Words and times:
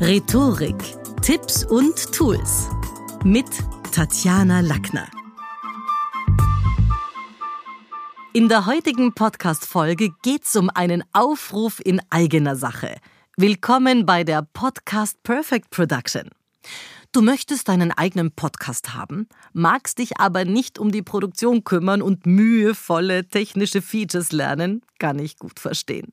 Rhetorik, 0.00 0.76
Tipps 1.22 1.64
und 1.64 2.12
Tools 2.12 2.68
mit 3.24 3.46
Tatjana 3.90 4.60
Lackner. 4.60 5.08
In 8.32 8.48
der 8.48 8.66
heutigen 8.66 9.12
Podcast-Folge 9.12 10.10
geht's 10.22 10.54
um 10.54 10.70
einen 10.72 11.02
Aufruf 11.12 11.80
in 11.84 12.00
eigener 12.10 12.54
Sache. 12.54 12.94
Willkommen 13.36 14.06
bei 14.06 14.22
der 14.22 14.42
Podcast 14.52 15.20
Perfect 15.24 15.70
Production. 15.70 16.30
Du 17.12 17.22
möchtest 17.22 17.68
deinen 17.68 17.90
eigenen 17.90 18.32
Podcast 18.32 18.92
haben, 18.92 19.28
magst 19.54 19.98
dich 19.98 20.20
aber 20.20 20.44
nicht 20.44 20.78
um 20.78 20.92
die 20.92 21.02
Produktion 21.02 21.64
kümmern 21.64 22.02
und 22.02 22.26
mühevolle 22.26 23.26
technische 23.26 23.80
Features 23.80 24.30
lernen, 24.30 24.82
kann 24.98 25.18
ich 25.18 25.38
gut 25.38 25.58
verstehen. 25.58 26.12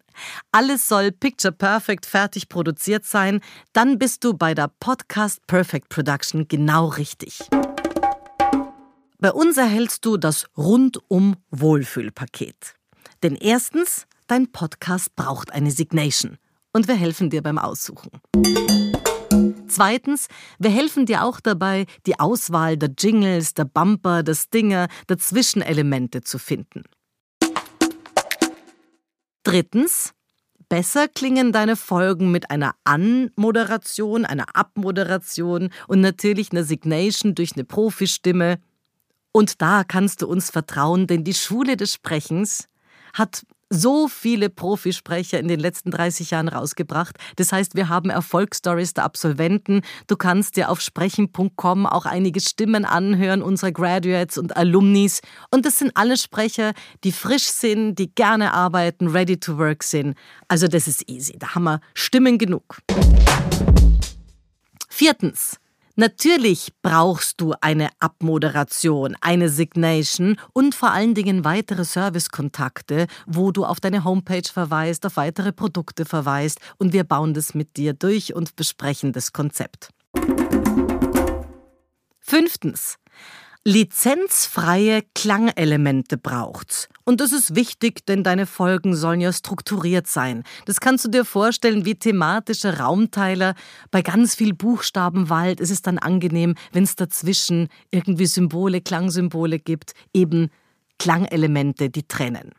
Alles 0.54 0.88
soll 0.88 1.12
picture 1.12 1.52
perfect 1.52 2.06
fertig 2.06 2.48
produziert 2.48 3.04
sein, 3.04 3.42
dann 3.74 4.00
bist 4.00 4.24
du 4.24 4.36
bei 4.36 4.54
der 4.54 4.72
Podcast 4.80 5.46
Perfect 5.48 5.90
Production 5.90 6.48
genau 6.48 6.88
richtig. 6.88 7.42
Bei 9.20 9.34
uns 9.34 9.58
erhältst 9.58 10.06
du 10.06 10.16
das 10.16 10.46
rundum 10.56 11.36
Wohlfühlpaket. 11.52 12.76
Denn 13.22 13.36
erstens, 13.36 14.08
dein 14.28 14.50
Podcast 14.52 15.14
braucht 15.18 15.52
eine 15.52 15.72
Signation 15.72 16.38
und 16.72 16.88
wir 16.88 16.96
helfen 16.96 17.30
dir 17.30 17.42
beim 17.42 17.58
Aussuchen. 17.58 18.12
Zweitens, 19.76 20.30
wir 20.58 20.70
helfen 20.70 21.06
dir 21.06 21.26
auch 21.26 21.42
dabei, 21.42 21.86
die 22.06 22.18
Auswahl 22.18 22.78
der 22.78 22.92
Jingles, 22.98 23.56
der 23.56 23.66
Bumper, 23.66 24.24
der 24.24 24.34
Stinger, 24.34 24.88
der 25.10 25.18
Zwischenelemente 25.18 26.22
zu 26.22 26.40
finden. 26.40 26.84
Drittens, 29.44 30.14
besser 30.70 31.10
klingen 31.10 31.52
deine 31.52 31.76
Folgen 31.76 32.32
mit 32.32 32.52
einer 32.52 32.74
Anmoderation, 32.86 34.24
einer 34.24 34.56
Abmoderation 34.56 35.72
und 35.90 36.00
natürlich 36.00 36.54
einer 36.54 36.64
Signation 36.64 37.36
durch 37.36 37.58
eine 37.58 37.66
Profistimme. 37.66 38.62
Und 39.34 39.62
da 39.62 39.84
kannst 39.84 40.22
du 40.22 40.28
uns 40.30 40.52
vertrauen, 40.52 41.06
denn 41.06 41.26
die 41.26 41.34
Schule 41.34 41.76
des 41.76 41.92
Sprechens 41.92 42.70
hat 43.14 43.46
so 43.76 44.08
viele 44.08 44.50
Profisprecher 44.50 45.40
in 45.40 45.48
den 45.48 45.60
letzten 45.60 45.92
30 45.92 46.32
Jahren 46.32 46.48
rausgebracht. 46.48 47.18
Das 47.36 47.52
heißt, 47.52 47.76
wir 47.76 47.90
haben 47.90 48.10
Erfolgsstories 48.10 48.94
der 48.94 49.04
Absolventen. 49.04 49.82
Du 50.08 50.16
kannst 50.16 50.58
dir 50.58 50.70
auf 50.70 50.82
sprechen.com 50.82 51.86
auch 51.86 52.06
einige 52.06 52.40
Stimmen 52.40 52.86
anhören 52.86 53.42
unserer 53.42 53.72
Graduates 53.72 54.38
und 54.38 54.56
Alumnis. 54.56 55.22
Und 55.52 55.66
das 55.66 55.80
sind 55.80 55.92
alle 55.96 56.18
Sprecher, 56.18 56.74
die 57.04 57.12
frisch 57.12 57.48
sind, 57.48 57.96
die 57.96 58.14
gerne 58.14 58.54
arbeiten, 58.54 59.08
ready 59.08 59.38
to 59.38 59.58
work 59.58 59.84
sind. 59.84 60.16
Also 60.48 60.68
das 60.68 60.88
ist 60.88 61.10
easy. 61.10 61.38
Da 61.38 61.56
haben 61.56 61.64
wir 61.64 61.82
Stimmen 61.94 62.38
genug. 62.38 62.78
Viertens. 64.90 65.60
Natürlich 65.98 66.74
brauchst 66.82 67.40
du 67.40 67.54
eine 67.62 67.88
Abmoderation, 68.00 69.16
eine 69.22 69.48
Signation 69.48 70.38
und 70.52 70.76
vor 70.76 70.92
allen 70.92 71.14
Dingen 71.14 71.46
weitere 71.46 71.86
Servicekontakte, 71.86 73.08
wo 73.26 73.54
du 73.54 73.64
auf 73.64 73.80
deine 73.80 74.04
Homepage 74.04 74.44
verweist, 74.44 75.06
auf 75.06 75.16
weitere 75.16 75.54
Produkte 75.54 76.04
verweist 76.04 76.60
und 76.78 76.92
wir 76.92 77.06
bauen 77.06 77.34
das 77.34 77.54
mit 77.54 77.78
dir 77.78 77.94
durch 77.94 78.34
und 78.34 78.58
besprechen 78.58 79.14
das 79.14 79.32
Konzept. 79.32 79.90
Fünftens 82.20 82.98
lizenzfreie 83.68 85.02
Klangelemente 85.16 86.18
braucht's. 86.18 86.88
Und 87.04 87.20
das 87.20 87.32
ist 87.32 87.56
wichtig, 87.56 88.06
denn 88.06 88.24
deine 88.24 88.46
Folgen 88.46 88.96
sollen 88.96 89.22
ja 89.22 89.34
strukturiert 89.34 90.06
sein. 90.06 90.44
Das 90.66 90.80
kannst 90.80 91.04
du 91.06 91.10
dir 91.10 91.26
vorstellen 91.26 91.84
wie 91.84 91.96
thematische 91.96 92.78
Raumteiler 92.78 93.56
bei 93.90 94.04
ganz 94.04 94.36
viel 94.36 94.54
Buchstabenwald. 94.54 95.60
Es 95.60 95.72
ist 95.72 95.88
dann 95.88 95.98
angenehm, 95.98 96.54
wenn 96.74 96.84
es 96.84 96.96
dazwischen 96.96 97.70
irgendwie 97.90 98.28
Symbole, 98.28 98.82
Klangsymbole 98.82 99.58
gibt, 99.58 99.94
eben 100.14 100.50
Klangelemente, 101.00 101.90
die 101.90 102.08
trennen. 102.08 102.52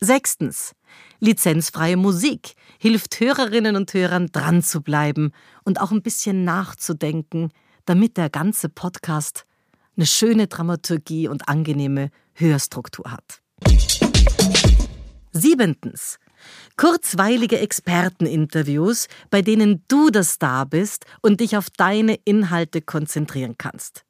Sechstens. 0.00 0.72
Lizenzfreie 1.20 1.96
Musik 1.96 2.54
hilft 2.78 3.18
Hörerinnen 3.20 3.74
und 3.74 3.94
Hörern 3.94 4.28
dran 4.30 4.62
zu 4.62 4.82
bleiben 4.82 5.32
und 5.64 5.80
auch 5.80 5.92
ein 5.92 6.02
bisschen 6.02 6.44
nachzudenken, 6.44 7.50
damit 7.84 8.16
der 8.16 8.30
ganze 8.30 8.68
Podcast 8.68 9.46
eine 9.96 10.06
schöne 10.06 10.46
Dramaturgie 10.46 11.28
und 11.28 11.48
angenehme 11.48 12.10
Hörstruktur 12.34 13.10
hat. 13.10 13.40
Siebentens. 15.32 16.18
Kurzweilige 16.76 17.58
Experteninterviews, 17.58 19.08
bei 19.30 19.40
denen 19.40 19.82
du 19.88 20.10
das 20.10 20.32
Star 20.32 20.66
bist 20.66 21.06
und 21.22 21.40
dich 21.40 21.56
auf 21.56 21.70
deine 21.70 22.16
Inhalte 22.24 22.82
konzentrieren 22.82 23.56
kannst. 23.56 24.04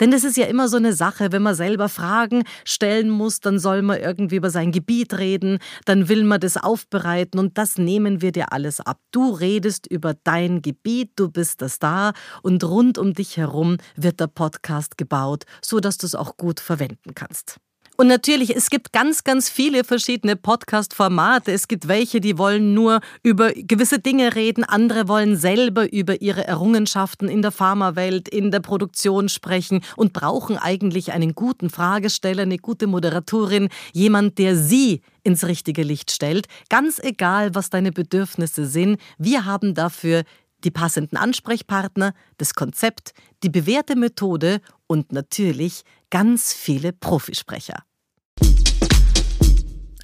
Denn 0.00 0.10
das 0.10 0.24
ist 0.24 0.36
ja 0.36 0.46
immer 0.46 0.68
so 0.68 0.76
eine 0.76 0.92
Sache, 0.92 1.32
wenn 1.32 1.42
man 1.42 1.54
selber 1.54 1.88
Fragen 1.88 2.44
stellen 2.64 3.10
muss, 3.10 3.40
dann 3.40 3.58
soll 3.58 3.82
man 3.82 4.00
irgendwie 4.00 4.36
über 4.36 4.50
sein 4.50 4.72
Gebiet 4.72 5.18
reden, 5.18 5.58
dann 5.84 6.08
will 6.08 6.24
man 6.24 6.40
das 6.40 6.56
aufbereiten 6.56 7.38
und 7.38 7.58
das 7.58 7.78
nehmen 7.78 8.22
wir 8.22 8.32
dir 8.32 8.52
alles 8.52 8.80
ab. 8.80 8.98
Du 9.12 9.30
redest 9.30 9.86
über 9.86 10.14
dein 10.14 10.62
Gebiet, 10.62 11.12
du 11.16 11.30
bist 11.30 11.62
das 11.62 11.78
da 11.78 12.12
und 12.42 12.64
rund 12.64 12.98
um 12.98 13.12
dich 13.12 13.36
herum 13.36 13.76
wird 13.96 14.20
der 14.20 14.28
Podcast 14.28 14.98
gebaut, 14.98 15.44
so 15.62 15.80
dass 15.80 15.98
du 15.98 16.06
es 16.06 16.14
auch 16.14 16.36
gut 16.36 16.60
verwenden 16.60 17.14
kannst. 17.14 17.58
Und 17.98 18.08
natürlich, 18.08 18.54
es 18.54 18.68
gibt 18.68 18.92
ganz, 18.92 19.24
ganz 19.24 19.48
viele 19.48 19.82
verschiedene 19.82 20.36
Podcast-Formate. 20.36 21.50
Es 21.50 21.66
gibt 21.66 21.88
welche, 21.88 22.20
die 22.20 22.36
wollen 22.36 22.74
nur 22.74 23.00
über 23.22 23.52
gewisse 23.54 23.98
Dinge 23.98 24.34
reden, 24.34 24.64
andere 24.64 25.08
wollen 25.08 25.36
selber 25.36 25.90
über 25.90 26.20
ihre 26.20 26.46
Errungenschaften 26.46 27.28
in 27.28 27.40
der 27.40 27.52
Pharmawelt, 27.52 28.28
in 28.28 28.50
der 28.50 28.60
Produktion 28.60 29.30
sprechen 29.30 29.80
und 29.96 30.12
brauchen 30.12 30.58
eigentlich 30.58 31.12
einen 31.12 31.34
guten 31.34 31.70
Fragesteller, 31.70 32.42
eine 32.42 32.58
gute 32.58 32.86
Moderatorin, 32.86 33.70
jemand, 33.94 34.36
der 34.36 34.56
sie 34.56 35.00
ins 35.22 35.46
richtige 35.46 35.82
Licht 35.82 36.10
stellt. 36.10 36.48
Ganz 36.68 36.98
egal, 36.98 37.54
was 37.54 37.70
deine 37.70 37.92
Bedürfnisse 37.92 38.66
sind, 38.66 39.00
wir 39.16 39.46
haben 39.46 39.74
dafür 39.74 40.24
die 40.64 40.70
passenden 40.70 41.16
Ansprechpartner, 41.16 42.12
das 42.38 42.54
Konzept, 42.54 43.12
die 43.42 43.48
bewährte 43.50 43.96
Methode 43.96 44.60
und 44.86 45.12
natürlich 45.12 45.82
ganz 46.10 46.52
viele 46.52 46.92
Profisprecher. 46.92 47.84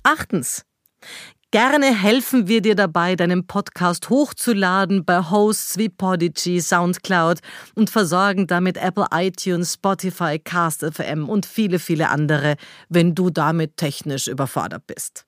Achtens. 0.02 0.64
Gerne 1.52 1.94
helfen 1.94 2.48
wir 2.48 2.62
dir 2.62 2.74
dabei, 2.74 3.14
deinen 3.14 3.46
Podcast 3.46 4.08
hochzuladen 4.08 5.04
bei 5.04 5.18
Hosts 5.18 5.76
wie 5.76 5.90
Podigy, 5.90 6.62
Soundcloud 6.62 7.40
und 7.74 7.90
versorgen 7.90 8.46
damit 8.46 8.78
Apple 8.78 9.06
iTunes, 9.12 9.74
Spotify, 9.74 10.38
Cast.fm 10.38 11.28
und 11.28 11.44
viele, 11.44 11.78
viele 11.78 12.08
andere, 12.08 12.56
wenn 12.88 13.14
du 13.14 13.28
damit 13.28 13.76
technisch 13.76 14.28
überfordert 14.28 14.86
bist. 14.86 15.26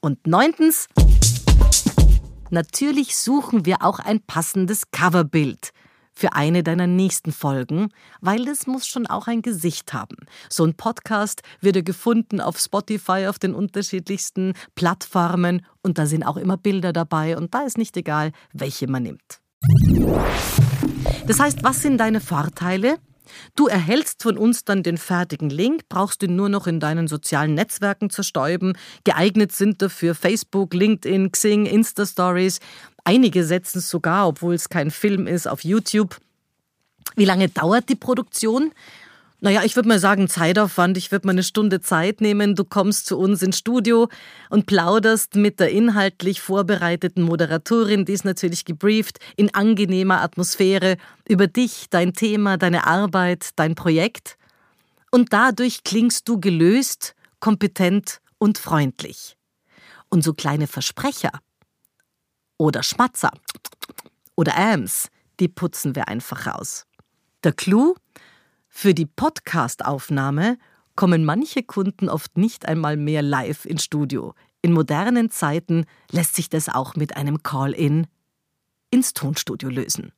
Und 0.00 0.28
neuntens. 0.28 0.86
Natürlich 2.50 3.16
suchen 3.16 3.66
wir 3.66 3.82
auch 3.82 3.98
ein 3.98 4.20
passendes 4.20 4.92
Coverbild 4.92 5.72
für 6.18 6.32
eine 6.32 6.64
deiner 6.64 6.88
nächsten 6.88 7.30
Folgen, 7.30 7.90
weil 8.20 8.48
es 8.48 8.66
muss 8.66 8.88
schon 8.88 9.06
auch 9.06 9.28
ein 9.28 9.40
Gesicht 9.40 9.92
haben. 9.92 10.16
So 10.50 10.64
ein 10.64 10.74
Podcast 10.74 11.42
wird 11.60 11.76
ja 11.76 11.82
gefunden 11.82 12.40
auf 12.40 12.58
Spotify, 12.58 13.28
auf 13.28 13.38
den 13.38 13.54
unterschiedlichsten 13.54 14.54
Plattformen 14.74 15.64
und 15.80 15.96
da 15.96 16.06
sind 16.06 16.24
auch 16.24 16.36
immer 16.36 16.56
Bilder 16.56 16.92
dabei 16.92 17.36
und 17.36 17.54
da 17.54 17.60
ist 17.60 17.78
nicht 17.78 17.96
egal, 17.96 18.32
welche 18.52 18.88
man 18.88 19.04
nimmt. 19.04 19.40
Das 21.28 21.38
heißt, 21.38 21.62
was 21.62 21.82
sind 21.82 21.98
deine 21.98 22.20
Vorteile? 22.20 22.96
Du 23.54 23.66
erhältst 23.66 24.22
von 24.22 24.38
uns 24.38 24.64
dann 24.64 24.82
den 24.82 24.98
fertigen 24.98 25.50
Link, 25.50 25.88
brauchst 25.88 26.22
ihn 26.22 26.36
nur 26.36 26.48
noch 26.48 26.66
in 26.66 26.80
deinen 26.80 27.08
sozialen 27.08 27.54
Netzwerken 27.54 28.10
zerstäuben. 28.10 28.76
Geeignet 29.04 29.52
sind 29.52 29.82
dafür 29.82 30.14
Facebook, 30.14 30.74
LinkedIn, 30.74 31.32
Xing, 31.32 31.66
Insta-Stories. 31.66 32.60
Einige 33.04 33.44
setzen 33.44 33.78
es 33.78 33.88
sogar, 33.88 34.28
obwohl 34.28 34.54
es 34.54 34.68
kein 34.68 34.90
Film 34.90 35.26
ist, 35.26 35.46
auf 35.48 35.64
YouTube. 35.64 36.16
Wie 37.16 37.24
lange 37.24 37.48
dauert 37.48 37.88
die 37.88 37.96
Produktion? 37.96 38.72
Naja, 39.40 39.62
ich 39.62 39.76
würde 39.76 39.88
mal 39.88 40.00
sagen, 40.00 40.28
Zeitaufwand. 40.28 40.96
Ich 40.96 41.12
würde 41.12 41.28
mal 41.28 41.32
eine 41.32 41.44
Stunde 41.44 41.80
Zeit 41.80 42.20
nehmen. 42.20 42.56
Du 42.56 42.64
kommst 42.64 43.06
zu 43.06 43.16
uns 43.16 43.40
ins 43.40 43.58
Studio 43.58 44.08
und 44.50 44.66
plauderst 44.66 45.36
mit 45.36 45.60
der 45.60 45.70
inhaltlich 45.70 46.40
vorbereiteten 46.40 47.22
Moderatorin, 47.22 48.04
die 48.04 48.14
ist 48.14 48.24
natürlich 48.24 48.64
gebrieft, 48.64 49.18
in 49.36 49.54
angenehmer 49.54 50.22
Atmosphäre 50.22 50.96
über 51.28 51.46
dich, 51.46 51.86
dein 51.88 52.14
Thema, 52.14 52.56
deine 52.56 52.86
Arbeit, 52.86 53.50
dein 53.54 53.76
Projekt. 53.76 54.36
Und 55.12 55.32
dadurch 55.32 55.84
klingst 55.84 56.28
du 56.28 56.40
gelöst, 56.40 57.14
kompetent 57.38 58.20
und 58.38 58.58
freundlich. 58.58 59.36
Und 60.08 60.24
so 60.24 60.34
kleine 60.34 60.66
Versprecher 60.66 61.30
oder 62.56 62.82
Schmatzer 62.82 63.30
oder 64.34 64.56
Ams, 64.56 65.08
die 65.38 65.48
putzen 65.48 65.94
wir 65.94 66.08
einfach 66.08 66.46
raus. 66.46 66.86
Der 67.44 67.52
Clou? 67.52 67.94
Für 68.68 68.94
die 68.94 69.06
Podcast-Aufnahme 69.06 70.58
kommen 70.94 71.24
manche 71.24 71.62
Kunden 71.62 72.08
oft 72.08 72.36
nicht 72.36 72.66
einmal 72.66 72.96
mehr 72.96 73.22
live 73.22 73.64
ins 73.64 73.84
Studio. 73.84 74.34
In 74.62 74.72
modernen 74.72 75.30
Zeiten 75.30 75.84
lässt 76.10 76.34
sich 76.34 76.48
das 76.48 76.68
auch 76.68 76.96
mit 76.96 77.16
einem 77.16 77.42
Call-in 77.42 78.06
ins 78.90 79.14
Tonstudio 79.14 79.68
lösen. 79.68 80.12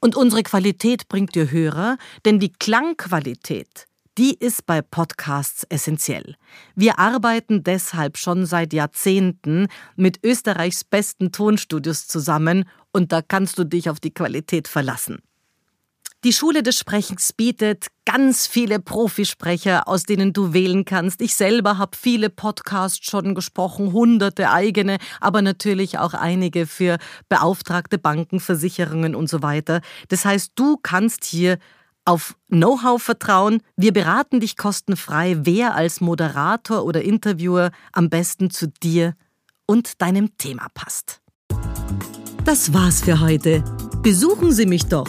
Und 0.00 0.16
unsere 0.16 0.42
Qualität 0.42 1.08
bringt 1.08 1.34
dir 1.34 1.50
Hörer, 1.50 1.98
denn 2.24 2.40
die 2.40 2.52
Klangqualität, 2.52 3.86
die 4.16 4.34
ist 4.34 4.66
bei 4.66 4.82
Podcasts 4.82 5.64
essentiell. 5.68 6.36
Wir 6.74 6.98
arbeiten 6.98 7.62
deshalb 7.62 8.16
schon 8.16 8.46
seit 8.46 8.72
Jahrzehnten 8.72 9.68
mit 9.96 10.24
Österreichs 10.24 10.84
besten 10.84 11.32
Tonstudios 11.32 12.06
zusammen 12.06 12.64
und 12.92 13.12
da 13.12 13.22
kannst 13.22 13.58
du 13.58 13.64
dich 13.64 13.90
auf 13.90 14.00
die 14.00 14.12
Qualität 14.12 14.68
verlassen. 14.68 15.22
Die 16.22 16.34
Schule 16.34 16.62
des 16.62 16.78
Sprechens 16.78 17.32
bietet 17.32 17.86
ganz 18.04 18.46
viele 18.46 18.78
Profisprecher, 18.78 19.88
aus 19.88 20.02
denen 20.02 20.34
du 20.34 20.52
wählen 20.52 20.84
kannst. 20.84 21.22
Ich 21.22 21.34
selber 21.34 21.78
habe 21.78 21.96
viele 21.96 22.28
Podcasts 22.28 23.06
schon 23.06 23.34
gesprochen, 23.34 23.94
hunderte 23.94 24.50
eigene, 24.50 24.98
aber 25.22 25.40
natürlich 25.40 25.96
auch 25.96 26.12
einige 26.12 26.66
für 26.66 26.98
beauftragte 27.30 27.96
Banken, 27.96 28.38
Versicherungen 28.38 29.14
und 29.14 29.30
so 29.30 29.40
weiter. 29.40 29.80
Das 30.08 30.26
heißt, 30.26 30.52
du 30.56 30.76
kannst 30.76 31.24
hier 31.24 31.58
auf 32.04 32.36
Know-how 32.48 33.02
vertrauen. 33.02 33.62
Wir 33.76 33.94
beraten 33.94 34.40
dich 34.40 34.58
kostenfrei, 34.58 35.38
wer 35.44 35.74
als 35.74 36.02
Moderator 36.02 36.84
oder 36.84 37.00
Interviewer 37.00 37.70
am 37.92 38.10
besten 38.10 38.50
zu 38.50 38.68
dir 38.68 39.14
und 39.64 40.02
deinem 40.02 40.36
Thema 40.36 40.66
passt. 40.74 41.22
Das 42.44 42.74
war's 42.74 43.00
für 43.00 43.20
heute. 43.20 43.64
Besuchen 44.02 44.52
Sie 44.52 44.66
mich 44.66 44.84
doch 44.84 45.08